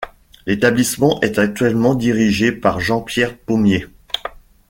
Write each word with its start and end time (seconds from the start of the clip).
L'établissement 0.47 1.21
est 1.21 1.37
actuellement 1.37 1.93
dirigé 1.93 2.51
par 2.51 2.79
Jean-Pierre 2.79 3.37
Pommier. 3.37 3.85